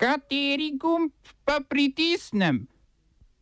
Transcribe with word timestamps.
Kateri 0.00 0.78
gumb 0.80 1.12
pa 1.44 1.60
pritisnem? 1.68 2.66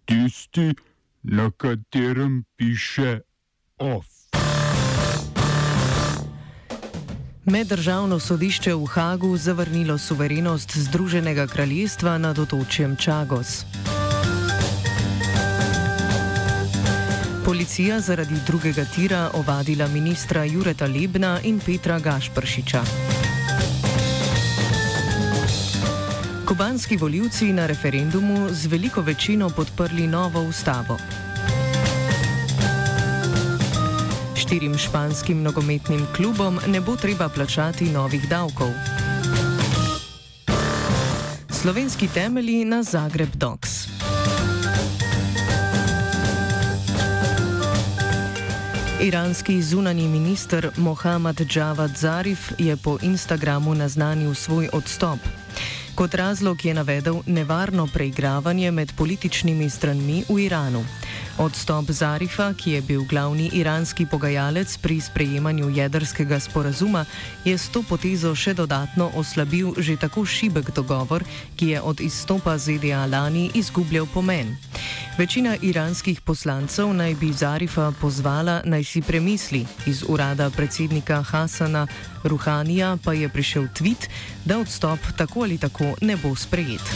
Tisti, 0.04 0.74
na 1.23 1.50
katerem 1.50 2.44
piše 2.56 3.20
OF. 3.78 4.06
Meddržavno 7.45 8.19
sodišče 8.19 8.75
v 8.75 8.87
Hagu 8.87 9.37
zavrnilo 9.37 9.99
suverenost 9.99 10.77
Združenega 10.77 11.47
kraljestva 11.47 12.19
nad 12.19 12.38
otočjem 12.38 12.97
Čagos. 12.97 13.63
Policija 17.45 18.00
zaradi 18.00 18.34
drugega 18.46 18.84
tira 18.84 19.30
ovadila 19.34 19.88
ministra 19.88 20.45
Jureta 20.45 20.86
Lebna 20.86 21.38
in 21.45 21.61
Petra 21.61 21.98
Gašpršiča. 21.98 23.17
Kubanski 26.48 26.96
voljivci 26.96 27.52
na 27.52 27.66
referendumu 27.66 28.48
z 28.50 28.66
veliko 28.66 29.00
večino 29.00 29.50
podprli 29.50 30.06
novo 30.06 30.41
ustavo. 30.42 30.96
Štirim 34.36 34.78
španskim 34.78 35.42
nogometnim 35.42 36.06
klubom 36.16 36.60
ne 36.66 36.80
bo 36.80 36.96
treba 36.96 37.28
plačati 37.28 37.84
novih 37.84 38.28
davkov. 38.28 38.70
Slovenski 41.50 42.09
temelji 42.09 42.65
na 42.65 42.82
Zagreb 42.82 43.37
Docs. 43.37 43.88
Iranski 49.01 49.62
zunani 49.62 50.09
minister 50.09 50.70
Mohamed 50.76 51.56
Javad 51.56 51.96
Zarif 51.96 52.52
je 52.59 52.76
po 52.76 52.98
Instagramu 53.02 53.74
naznanil 53.74 54.34
svoj 54.34 54.68
odstop. 54.73 55.18
Kot 55.98 56.15
razlog 56.15 56.65
je 56.65 56.75
navedel 56.75 57.16
nevarno 57.27 57.88
preigravanje 57.95 58.70
med 58.70 58.93
političnimi 58.97 59.70
stranmi 59.70 60.23
v 60.29 60.38
Iranu. 60.45 60.85
Odstop 61.38 61.90
Zarifa, 61.90 62.52
ki 62.55 62.71
je 62.71 62.82
bil 62.82 63.02
glavni 63.02 63.51
iranski 63.52 64.07
pogajalec 64.07 64.77
pri 64.79 65.01
sprejemanju 65.01 65.71
jedrskega 65.75 66.39
sporazuma, 66.41 67.05
je 67.45 67.59
s 67.59 67.67
to 67.75 67.83
potezo 67.83 68.35
še 68.35 68.55
dodatno 68.55 69.11
oslabil 69.15 69.75
že 69.79 69.97
tako 69.97 70.23
šibek 70.23 70.71
dogovor, 70.71 71.25
ki 71.57 71.75
je 71.75 71.83
od 71.83 72.01
izstopa 72.01 72.59
ZDA 72.59 73.07
lani 73.07 73.51
izgubljal 73.55 74.07
pomen. 74.15 74.55
Večina 75.19 75.57
iranskih 75.63 76.21
poslancev 76.21 76.93
naj 76.95 77.15
bi 77.15 77.33
Zarifa 77.33 77.93
pozvala 78.01 78.61
naj 78.65 78.85
si 78.85 79.03
premisli. 79.03 79.67
Iz 79.87 80.05
urada 80.09 80.51
predsednika 80.51 81.23
Hasana 81.23 81.87
Ruhanija 82.25 82.97
pa 83.05 83.13
je 83.13 83.29
prišel 83.29 83.67
tvit, 83.75 84.09
da 84.45 84.59
odstop 84.59 84.99
tako 85.17 85.43
ali 85.43 85.59
tako 85.59 85.95
ne 86.01 86.17
bo 86.17 86.37
sprejet. 86.37 86.87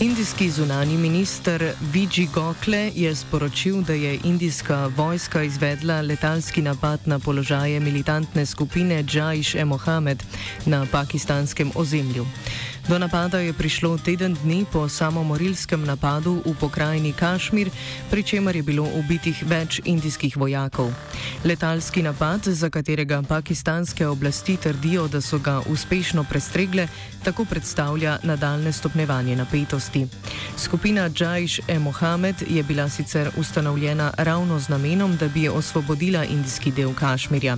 Indijski 0.00 0.50
zunani 0.50 0.96
minister 0.96 1.72
Vijay 1.92 2.28
Gokle 2.34 2.90
je 2.94 3.14
sporočil, 3.14 3.82
da 3.82 3.92
je 3.92 4.18
indijska 4.24 4.86
vojska 4.96 5.42
izvedla 5.42 6.00
letalski 6.00 6.62
napad 6.62 7.00
na 7.04 7.18
položaje 7.18 7.80
militantne 7.80 8.46
skupine 8.46 9.04
Jaish-e 9.12 9.64
Mohammed 9.64 10.22
na 10.66 10.86
pakistanskem 10.92 11.70
ozemlju. 11.74 12.26
Do 12.88 12.98
napada 12.98 13.38
je 13.38 13.52
prišlo 13.52 13.94
teden 13.98 14.34
dni 14.42 14.66
po 14.66 14.88
samomorilskem 14.88 15.86
napadu 15.86 16.42
v 16.42 16.50
pokrajini 16.58 17.12
Kašmir, 17.14 17.70
pri 18.10 18.22
čemer 18.22 18.56
je 18.56 18.62
bilo 18.62 18.82
ubitih 18.82 19.38
več 19.46 19.78
indijskih 19.84 20.34
vojakov. 20.36 20.90
Letalski 21.44 22.02
napad, 22.02 22.42
za 22.42 22.70
katerega 22.70 23.22
pakistanske 23.22 24.06
oblasti 24.06 24.56
trdijo, 24.56 25.06
da 25.08 25.20
so 25.20 25.38
ga 25.38 25.62
uspešno 25.70 26.24
prestregle, 26.24 26.88
tako 27.22 27.44
predstavlja 27.44 28.18
nadaljne 28.22 28.72
stopnevanje 28.72 29.36
napetosti. 29.36 30.06
Skupina 30.58 31.06
Jaish-e 31.06 31.78
Mohammed 31.78 32.42
je 32.50 32.62
bila 32.62 32.88
sicer 32.88 33.30
ustanovljena 33.36 34.10
ravno 34.18 34.58
z 34.58 34.68
namenom, 34.68 35.16
da 35.16 35.28
bi 35.28 35.48
osvobodila 35.48 36.24
indijski 36.24 36.72
del 36.72 36.94
Kašmirja. 36.94 37.56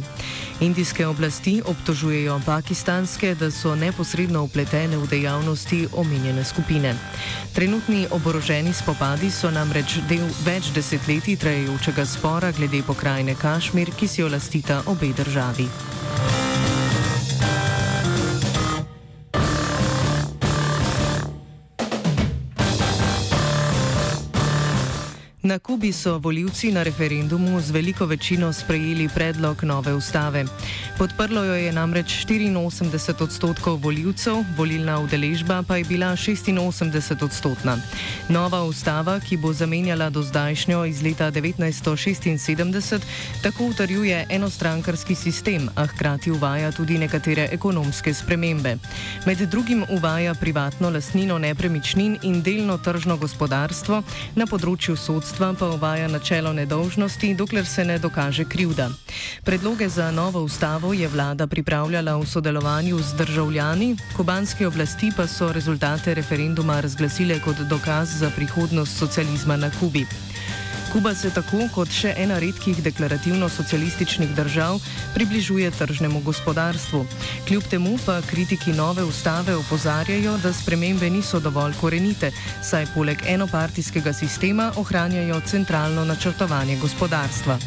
Indijske 0.61 1.07
oblasti 1.07 1.63
obtožujejo 1.67 2.41
pakistanske, 2.47 3.35
da 3.35 3.51
so 3.51 3.75
neposredno 3.75 4.45
upletene 4.45 4.97
v 4.97 5.14
dejavnosti 5.15 5.81
omenjene 6.03 6.45
skupine. 6.45 6.95
Trenutni 7.55 8.05
oboroženi 8.11 8.75
spopadi 8.75 9.31
so 9.31 9.51
namreč 9.55 10.01
del 10.11 10.27
več 10.47 10.73
desetletij 10.75 11.39
trajajočega 11.39 12.07
spora 12.17 12.51
glede 12.53 12.83
pokrajine 12.83 13.39
Kašmir, 13.39 13.95
ki 13.95 14.11
si 14.11 14.25
jo 14.25 14.33
lastita 14.33 14.83
obe 14.91 15.15
državi. 15.15 16.04
Na 25.45 25.59
Kubi 25.59 25.93
so 25.93 26.19
voljivci 26.19 26.73
na 26.73 26.83
referendumu 26.83 27.61
z 27.61 27.71
veliko 27.71 28.07
večino 28.07 28.53
sprejeli 28.53 29.09
predlog 29.15 29.65
nove 29.65 29.95
ustave. 29.95 30.45
Podprlo 30.99 31.45
jo 31.45 31.55
je 31.55 31.73
namreč 31.73 32.25
84 32.27 33.23
odstotkov 33.23 33.77
voljivcev, 33.77 34.37
volilna 34.57 35.01
udeležba 35.01 35.63
pa 35.69 35.77
je 35.77 35.85
bila 35.85 36.07
86 36.07 37.25
odstotna. 37.25 37.77
Nova 38.29 38.63
ustava, 38.65 39.21
ki 39.21 39.37
bo 39.37 39.53
zamenjala 39.53 40.11
do 40.11 40.23
zdajšnjo 40.23 40.85
iz 40.85 41.03
leta 41.03 41.31
1976, 41.31 43.01
tako 43.43 43.67
utrjuje 43.67 44.27
enostrankarski 44.31 45.15
sistem, 45.15 45.69
a 45.75 45.87
hkrati 45.87 46.31
uvaja 46.31 46.73
tudi 46.73 46.99
nekatere 46.99 47.49
ekonomske 47.53 48.15
spremembe. 48.15 48.77
Med 49.27 49.39
drugim 49.39 49.85
uvaja 49.91 50.35
privatno 50.35 50.91
lastnino 50.91 51.39
nepremičnin 51.39 52.19
in 52.23 52.43
delno 52.43 52.79
tržno 52.79 53.17
gospodarstvo 53.17 54.03
na 54.35 54.47
področju 54.47 54.97
sodstva 54.97 55.34
sodstva 55.35 55.55
pa 55.59 55.75
uvaja 55.75 56.09
načelo 56.09 56.53
nedolžnosti, 56.53 57.35
dokler 57.35 57.67
se 57.67 57.85
ne 57.85 57.99
dokaže 57.99 58.45
krivda. 58.45 58.91
Predloge 59.45 59.89
za 59.89 60.11
novo 60.11 60.43
ustavo 60.43 60.93
je 60.93 61.09
vlada 61.09 61.47
pripravljala 61.47 62.17
v 62.17 62.27
sodelovanju 62.27 62.99
z 62.99 63.17
državljani, 63.19 63.97
kubanske 64.17 64.67
oblasti 64.67 65.11
pa 65.17 65.27
so 65.27 65.53
rezultate 65.53 66.15
referenduma 66.15 66.81
razglasile 66.81 67.41
kot 67.41 67.57
dokaz 67.67 68.19
za 68.19 68.31
prihodnost 68.31 68.99
socializma 68.99 69.57
na 69.57 69.71
Kubi. 69.81 70.07
Kuba 70.95 71.11
se 71.15 71.27
tako 71.35 71.65
kot 71.75 71.91
še 71.91 72.13
ena 72.23 72.37
redkih 72.39 72.79
deklarativno-socialističnih 72.87 74.31
držav 74.37 74.77
približuje 75.15 75.73
tržnemu 75.75 76.21
gospodarstvu. 76.23 77.01
Kljub 77.49 77.67
temu 77.71 77.97
pa 78.07 78.21
kritiki 78.23 78.71
nove 78.73 79.03
ustave 79.03 79.57
opozarjajo, 79.59 80.37
da 80.39 80.53
spremembe 80.55 81.11
niso 81.11 81.41
dovolj 81.43 81.75
korenite, 81.81 82.31
saj 82.63 82.87
poleg 82.95 83.27
enopartijskega 83.27 84.13
sistema 84.15 84.71
ohranjajo 84.79 85.43
centralno 85.51 86.05
načrtovanje 86.05 86.79
gospodarstva. 86.79 87.59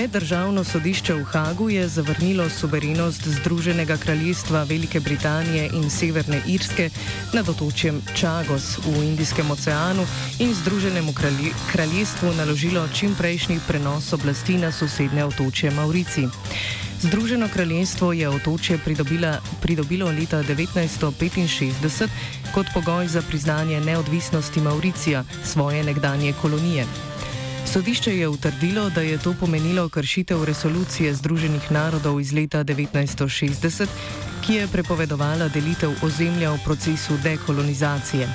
Meddržavno 0.00 0.62
sodišče 0.64 1.14
v 1.14 1.24
Hagu 1.24 1.66
je 1.70 1.88
zavrnilo 1.88 2.48
suverenost 2.48 3.26
Združenega 3.28 3.96
kraljestva 3.96 4.62
Velike 4.62 5.00
Britanije 5.00 5.68
in 5.76 5.90
Severne 5.90 6.40
Irske 6.46 6.90
nad 7.34 7.48
otočjem 7.48 8.00
Čagos 8.16 8.78
v 8.78 9.02
Indijskem 9.04 9.50
oceanu 9.50 10.06
in 10.38 10.54
Združenemu 10.54 11.12
kraljestvu 11.72 12.32
naložilo 12.32 12.88
čimprejšnji 12.88 13.60
prenos 13.68 14.12
oblasti 14.12 14.56
na 14.58 14.72
sosednje 14.72 15.24
otočje 15.24 15.70
Maurici. 15.70 16.28
Združeno 17.00 17.48
kraljestvo 17.52 18.12
je 18.12 18.28
otočje 18.28 18.78
pridobilo 19.60 20.10
leta 20.10 20.42
1965 20.42 22.08
kot 22.54 22.66
pogoj 22.74 23.08
za 23.08 23.22
priznanje 23.22 23.80
neodvisnosti 23.80 24.60
Mauricija, 24.60 25.24
svoje 25.44 25.84
nekdanje 25.84 26.32
kolonije. 26.42 27.09
Sodišče 27.66 28.16
je 28.18 28.28
utrdilo, 28.28 28.90
da 28.90 29.00
je 29.00 29.18
to 29.18 29.34
pomenilo 29.40 29.88
kršitev 29.88 30.44
resolucije 30.44 31.14
Združenih 31.14 31.72
narodov 31.72 32.20
iz 32.20 32.32
leta 32.32 32.64
1960, 32.64 33.86
ki 34.46 34.54
je 34.54 34.68
prepovedovala 34.68 35.48
delitev 35.48 35.92
ozemlja 36.02 36.50
v 36.50 36.58
procesu 36.64 37.18
dekolonizacije. 37.22 38.28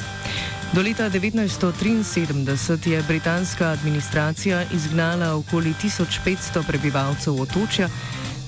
Do 0.74 0.82
leta 0.82 1.10
1973 1.10 2.90
je 2.90 3.04
britanska 3.08 3.68
administracija 3.68 4.64
izgnala 4.74 5.36
okoli 5.36 5.74
1500 5.84 6.64
prebivalcev 6.68 7.42
otočja, 7.42 7.90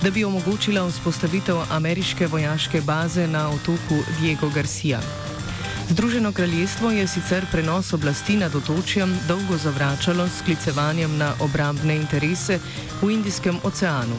da 0.03 0.12
bi 0.12 0.25
omogočila 0.25 0.88
vzpostavitev 0.88 1.57
ameriške 1.71 2.27
vojaške 2.27 2.81
baze 2.81 3.27
na 3.27 3.50
otoku 3.50 4.03
Diego 4.21 4.50
Garcia. 4.50 5.00
Združeno 5.89 6.31
kraljestvo 6.31 6.92
je 6.92 7.07
sicer 7.07 7.45
prenos 7.51 7.94
oblasti 7.94 8.36
nad 8.38 8.56
otočjem 8.56 9.18
dolgo 9.28 9.57
zavračalo 9.57 10.28
s 10.28 10.42
klicevanjem 10.45 11.18
na 11.18 11.34
obrambne 11.39 11.95
interese 11.95 12.60
v 13.01 13.12
Indijskem 13.12 13.60
oceanu. 13.63 14.16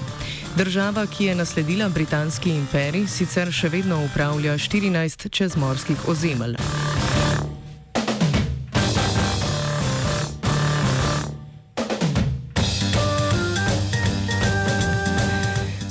Država, 0.56 1.06
ki 1.06 1.24
je 1.24 1.34
nasledila 1.34 1.88
britanski 1.88 2.50
imperij, 2.50 3.06
sicer 3.06 3.52
še 3.52 3.68
vedno 3.68 4.00
upravlja 4.04 4.56
14 4.58 5.28
čezmorskih 5.30 6.08
ozemelj. 6.08 6.56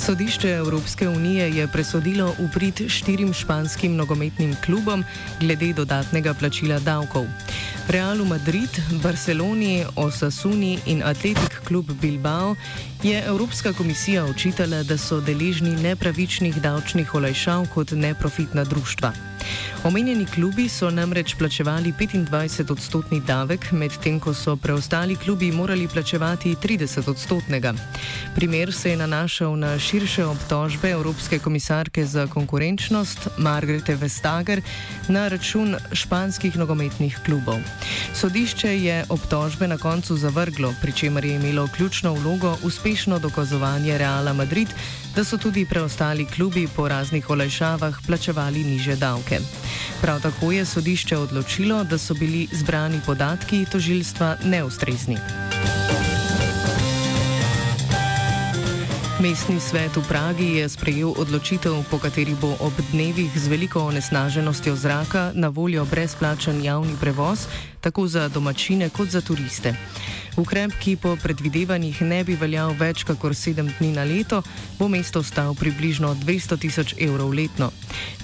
Sodišče 0.08 0.50
Evropske 0.50 1.08
unije 1.10 1.50
je 1.52 1.68
presodilo 1.68 2.36
uprit 2.40 2.82
štirim 2.88 3.34
španskim 3.34 3.96
nogometnim 3.96 4.56
klubom 4.66 5.04
glede 5.40 5.74
dodatnega 5.74 6.34
plačila 6.34 6.80
davkov. 6.80 7.26
Realu 7.88 8.26
Madrid, 8.26 8.70
Barceloni, 9.04 9.84
Osasuni 9.96 10.80
in 10.86 11.04
Atletik 11.04 11.60
klub 11.68 11.92
Bilbao 12.02 12.56
je 13.04 13.24
Evropska 13.28 13.74
komisija 13.74 14.26
očitala, 14.26 14.84
da 14.84 14.98
so 14.98 15.20
deležni 15.20 15.76
nepravičnih 15.76 16.62
davčnih 16.62 17.16
olajšav 17.16 17.68
kot 17.74 17.92
neprofitna 17.92 18.64
društva. 18.64 19.12
Omenjeni 19.84 20.26
klubi 20.26 20.70
so 20.70 20.90
namreč 20.92 21.36
plačevali 21.36 21.94
25 22.00 22.72
odstotni 22.72 23.22
davek, 23.22 23.72
medtem 23.72 24.20
ko 24.20 24.34
so 24.34 24.56
preostali 24.56 25.16
klubi 25.16 25.52
morali 25.52 25.88
plačevati 25.88 26.56
30 26.56 27.10
odstotnega. 27.10 27.74
Primer 28.36 28.74
se 28.74 28.92
je 28.92 28.98
nanašal 28.98 29.58
na 29.58 29.80
širše 29.80 30.26
obtožbe 30.26 30.90
Evropske 30.90 31.40
komisarke 31.40 32.06
za 32.06 32.28
konkurenčnost 32.28 33.28
Margrete 33.38 33.96
Vestager 33.96 34.62
na 35.08 35.28
račun 35.28 35.76
španskih 35.92 36.58
nogometnih 36.58 37.20
klubov. 37.26 37.60
Sodišče 38.14 38.78
je 38.84 39.06
obtožbe 39.10 39.68
na 39.68 39.78
koncu 39.78 40.18
zavrglo, 40.18 40.74
pri 40.82 40.92
čemer 40.92 41.26
je 41.26 41.36
imelo 41.36 41.68
ključno 41.68 42.14
vlogo 42.14 42.58
uspešno 42.64 43.20
dokazovanje 43.20 43.98
Reala 43.98 44.34
Madrid, 44.34 44.68
da 45.16 45.24
so 45.24 45.38
tudi 45.38 45.66
preostali 45.66 46.26
klubi 46.26 46.68
po 46.76 46.88
raznih 46.88 47.30
olajšavah 47.30 48.00
plačevali 48.08 48.64
niže 48.64 48.96
davke. 48.96 49.27
Prav 50.02 50.22
tako 50.22 50.52
je 50.52 50.66
sodišče 50.66 51.18
odločilo, 51.18 51.84
da 51.84 51.98
so 51.98 52.14
bili 52.14 52.48
zbrani 52.52 53.02
podatki 53.06 53.66
tožilstva 53.72 54.38
neustrezni. 54.44 55.18
Mestni 59.18 59.58
svet 59.58 59.98
v 59.98 60.06
Pragi 60.06 60.62
je 60.62 60.70
sprejel 60.70 61.10
odločitev, 61.18 61.74
po 61.90 61.98
kateri 61.98 62.38
bo 62.38 62.54
ob 62.62 62.74
dnevih 62.94 63.34
z 63.34 63.50
veliko 63.50 63.82
onesnaženostjo 63.90 64.76
zraka 64.78 65.32
na 65.34 65.50
voljo 65.50 65.86
brezplačen 65.90 66.62
javni 66.62 66.94
prevoz, 67.02 67.50
tako 67.88 68.08
za 68.08 68.28
domačine 68.28 68.90
kot 68.90 69.08
za 69.10 69.22
turiste. 69.22 69.72
Ukrep, 70.38 70.72
ki 70.80 70.98
po 71.02 71.16
predvidevanjih 71.16 72.02
ne 72.02 72.20
bi 72.28 72.36
veljal 72.36 72.76
več 72.78 73.06
kot 73.08 73.24
sedem 73.34 73.70
dni 73.80 73.94
na 73.96 74.04
leto, 74.04 74.42
bo 74.78 74.90
mesto 74.92 75.24
stal 75.24 75.56
približno 75.56 76.12
200 76.20 76.58
tisoč 76.60 76.94
evrov 77.00 77.32
letno. 77.32 77.72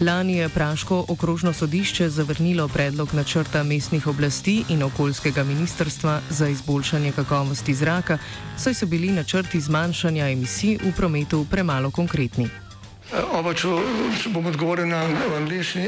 Lani 0.01 0.35
je 0.37 0.49
Praško 0.49 1.05
okrožno 1.07 1.53
sodišče 1.53 2.09
zavrnilo 2.09 2.67
predlog 2.67 3.13
načrta 3.13 3.63
mestnih 3.63 4.07
oblasti 4.07 4.65
in 4.69 4.83
okoljskega 4.83 5.43
ministrstva 5.43 6.19
za 6.29 6.47
izboljšanje 6.51 7.11
kakovosti 7.15 7.73
zraka, 7.73 8.17
saj 8.57 8.73
so 8.73 8.85
bili 8.85 9.15
načrti 9.15 9.61
zmanjšanja 9.61 10.29
emisij 10.35 10.77
v 10.83 10.91
prometu 10.91 11.45
premalo 11.49 11.91
konkretni. 11.91 12.49
Oba, 13.31 13.53
če 13.53 13.71
bom 14.33 14.45
odgovoril 14.51 14.91
na 14.91 15.05
angliški. 15.37 15.87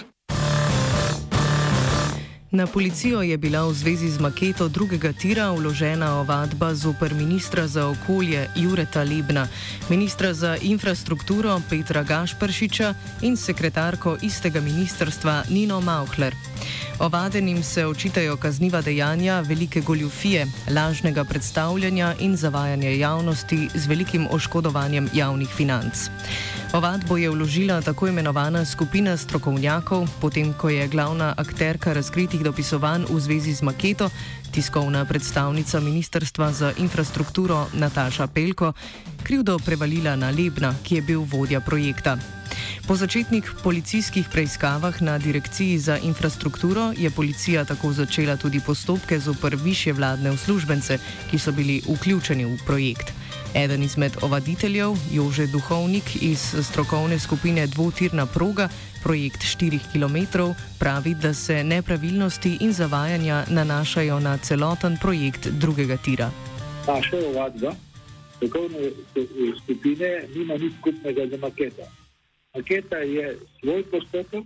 Na 2.51 2.67
policijo 2.67 3.21
je 3.21 3.37
bila 3.37 3.63
v 3.63 3.73
zvezi 3.73 4.11
z 4.11 4.19
maketo 4.19 4.67
drugega 4.67 5.13
tira 5.15 5.51
vložena 5.55 6.19
ovadba 6.19 6.75
zoper 6.75 7.15
ministra 7.15 7.67
za 7.67 7.87
okolje 7.87 8.49
Jureta 8.55 9.03
Lebna, 9.03 9.47
ministra 9.89 10.33
za 10.33 10.57
infrastrukturo 10.59 11.61
Petra 11.69 12.03
Gašpršiča 12.03 12.93
in 13.21 13.37
sekretarko 13.37 14.17
istega 14.21 14.59
ministrstva 14.59 15.43
Nino 15.49 15.81
Mauhler. 15.81 16.35
Ovadenim 17.01 17.63
se 17.63 17.85
očitajo 17.85 18.37
kazniva 18.37 18.81
dejanja 18.81 19.39
velike 19.39 19.81
goljufije, 19.81 20.45
lažnega 20.69 21.23
predstavljanja 21.23 22.15
in 22.19 22.35
zavajanja 22.37 22.89
javnosti 22.89 23.69
z 23.73 23.87
velikim 23.87 24.27
oškodovanjem 24.31 25.09
javnih 25.13 25.49
financ. 25.49 26.09
Ovadbo 26.73 27.17
je 27.17 27.29
vložila 27.29 27.81
tako 27.81 28.07
imenovana 28.07 28.65
skupina 28.65 29.17
strokovnjakov, 29.17 30.07
potem 30.21 30.53
ko 30.53 30.69
je 30.69 30.87
glavna 30.87 31.33
akterka 31.37 31.93
razkritih 31.93 32.43
dopisovanj 32.43 33.05
v 33.09 33.19
zvezi 33.19 33.53
z 33.53 33.61
maketo, 33.61 34.09
tiskovna 34.51 35.05
predstavnica 35.05 35.79
Ministrstva 35.79 36.51
za 36.51 36.73
infrastrukturo 36.77 37.67
Nataša 37.73 38.27
Pelko, 38.27 38.73
krivdo 39.23 39.57
prevalila 39.59 40.15
na 40.15 40.29
Lebna, 40.29 40.75
ki 40.83 40.95
je 40.95 41.01
bil 41.01 41.25
vodja 41.25 41.61
projekta. 41.61 42.17
Po 42.91 42.95
začetnih 42.99 43.63
policijskih 43.63 44.27
preiskavah 44.27 45.01
na 45.01 45.17
Direkciji 45.17 45.77
za 45.79 45.97
infrastrukturo 45.97 46.91
je 46.97 47.09
policija 47.11 47.63
tako 47.65 47.93
začela 47.93 48.35
tudi 48.37 48.59
postopke 48.65 49.19
zoper 49.19 49.55
više 49.55 49.93
vladne 49.93 50.31
uslužbence, 50.31 50.97
ki 51.29 51.39
so 51.39 51.51
bili 51.51 51.81
vključeni 51.87 52.45
v 52.45 52.57
projekt. 52.65 53.13
Eden 53.55 53.83
izmed 53.83 54.11
ovaditeljev, 54.21 54.91
Jože 55.11 55.47
Duhovnik 55.47 56.03
iz 56.21 56.43
strokovne 56.61 57.19
skupine 57.19 57.67
Dvotirna 57.67 58.25
proga, 58.25 58.67
projekt 59.03 59.41
4 59.41 59.79
km, 59.93 60.41
pravi, 60.79 61.15
da 61.15 61.33
se 61.33 61.63
nepravilnosti 61.63 62.57
in 62.59 62.73
zavajanja 62.73 63.45
nanašajo 63.49 64.19
na 64.19 64.37
celoten 64.37 64.97
projekt 65.01 65.47
drugega 65.47 65.97
tira. 65.97 66.29
Naša 66.87 67.17
ovadba 67.29 67.71
strokovne 68.35 68.91
skupine 69.63 70.27
nima 70.35 70.53
nič 70.53 70.73
skupnega 70.81 71.27
z 71.27 71.41
maketo. 71.41 72.00
Maketa 72.55 72.97
je 72.97 73.37
svoj 73.59 73.83
postopek, 73.91 74.45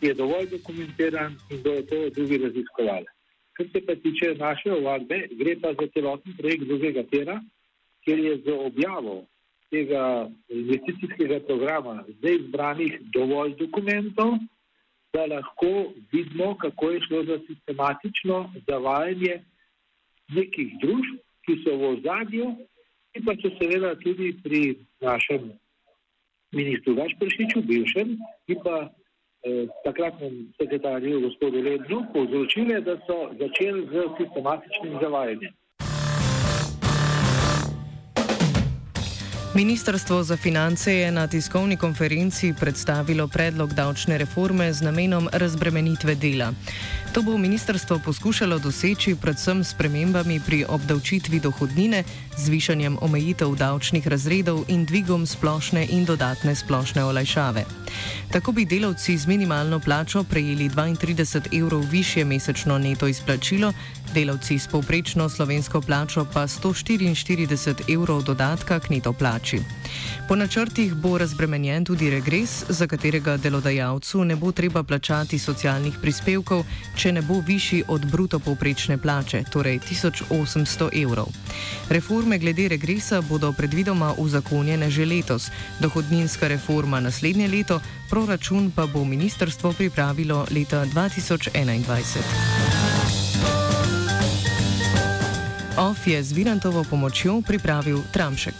ki 0.00 0.06
je 0.06 0.14
dovolj 0.14 0.50
dokumentiran 0.50 1.36
in 1.50 1.62
bodo 1.62 1.82
to 1.82 2.10
drugi 2.10 2.38
raziskovali. 2.38 3.06
Kar 3.52 3.66
se 3.72 3.80
pa 3.86 3.94
tiče 3.94 4.34
naše 4.38 4.72
ovadbe, 4.72 5.28
gre 5.30 5.56
pa 5.60 5.72
za 5.72 5.86
celoten 5.94 6.36
projekt 6.38 6.64
drugega 6.64 7.02
tira 7.02 7.40
ker 8.06 8.18
je 8.18 8.38
z 8.44 8.54
objavo 8.54 9.26
tega 9.70 10.30
investicijskega 10.48 11.40
programa 11.46 12.04
zdaj 12.18 12.38
zbranih 12.48 13.00
dovolj 13.14 13.56
dokumentov, 13.58 14.38
da 15.12 15.26
lahko 15.26 15.92
vidimo, 16.12 16.54
kako 16.54 16.90
je 16.90 17.00
šlo 17.08 17.24
za 17.24 17.38
sistematično 17.46 18.36
zavajanje 18.68 19.40
nekih 20.28 20.78
družb, 20.82 21.18
ki 21.46 21.58
so 21.64 21.74
v 21.80 21.90
ozadju 21.96 22.46
in 23.14 23.24
pa 23.26 23.34
so 23.42 23.50
seveda 23.58 23.94
tudi 24.02 24.34
pri 24.44 24.62
našem 25.02 25.50
ministru 26.52 26.94
Gašpršiču, 26.94 27.62
bivšem, 27.66 28.16
in 28.48 28.58
pa 28.64 28.76
eh, 28.86 29.66
takratnem 29.84 30.52
sekretarju 30.60 31.20
gospodu 31.20 31.62
Lednu 31.62 32.04
povzročile, 32.14 32.80
da 32.80 32.96
so 33.06 33.30
začeli 33.38 33.86
z 33.92 34.08
sistematičnim 34.18 34.98
zavajanjem. 35.02 35.54
Ministrstvo 39.56 40.22
za 40.22 40.36
finance 40.36 40.92
je 40.94 41.12
na 41.12 41.26
tiskovni 41.26 41.76
konferenci 41.76 42.54
predstavilo 42.60 43.28
predlog 43.28 43.74
davčne 43.74 44.18
reforme 44.18 44.72
z 44.72 44.82
namenom 44.82 45.28
razbremenitve 45.32 46.14
dela. 46.14 46.52
To 47.12 47.22
bo 47.22 47.38
ministrstvo 47.38 47.98
poskušalo 48.04 48.58
doseči 48.58 49.14
predvsem 49.16 49.64
s 49.64 49.72
premembami 49.74 50.40
pri 50.46 50.64
obdavčitvi 50.68 51.40
dohodnine, 51.40 52.04
zvišanjem 52.36 52.98
omejitev 53.00 53.54
davčnih 53.56 54.08
razredov 54.08 54.64
in 54.68 54.84
dvigom 54.84 55.26
splošne 55.26 55.86
in 55.88 56.04
dodatne 56.04 56.54
splošne 56.54 57.04
olajšave. 57.04 57.64
Tako 58.32 58.52
bi 58.52 58.64
delavci 58.64 59.16
z 59.16 59.26
minimalno 59.26 59.80
plačo 59.80 60.24
prejeli 60.24 60.68
32 60.68 61.60
evrov 61.60 61.80
više 61.80 62.24
mesečno 62.24 62.78
neto 62.78 63.08
izplačilo, 63.08 63.72
delavci 64.14 64.58
s 64.58 64.66
povprečno 64.66 65.28
slovensko 65.28 65.80
plačo 65.80 66.26
pa 66.34 66.42
144 66.46 67.94
evrov 67.94 68.22
dodatka 68.22 68.80
k 68.80 68.90
neto 68.90 69.12
plači. 69.12 69.45
Po 70.28 70.36
načrtih 70.36 70.94
bo 70.94 71.18
razbremenjen 71.18 71.84
tudi 71.84 72.10
regres, 72.10 72.64
za 72.68 72.86
katerega 72.86 73.36
delodajalcu 73.36 74.24
ne 74.24 74.36
bo 74.36 74.52
treba 74.52 74.82
plačati 74.82 75.38
socialnih 75.38 75.98
prispevkov, 76.02 76.64
če 76.96 77.12
ne 77.12 77.22
bo 77.22 77.40
višji 77.46 77.84
od 77.88 78.06
bruto 78.10 78.38
povprečne 78.38 78.98
plače, 78.98 79.44
torej 79.52 79.78
1800 79.78 81.02
evrov. 81.02 81.26
Reforme 81.88 82.38
glede 82.38 82.68
regresa 82.68 83.20
bodo 83.20 83.52
predvidoma 83.52 84.14
uzakonjene 84.18 84.90
že 84.90 85.06
letos, 85.06 85.50
dohodninska 85.80 86.48
reforma 86.48 87.00
naslednje 87.00 87.48
leto, 87.48 87.80
proračun 88.10 88.70
pa 88.70 88.86
bo 88.86 89.04
ministrstvo 89.04 89.72
pripravilo 89.72 90.46
leta 90.50 90.86
2021. 90.86 92.86
OF 95.76 96.06
je 96.06 96.22
z 96.22 96.32
Virantovo 96.32 96.84
pomočjo 96.84 97.42
pripravil 97.46 98.00
Tramšek. 98.12 98.54